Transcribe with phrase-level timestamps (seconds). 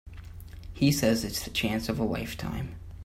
[0.73, 2.77] He says it's the chance of a lifetime.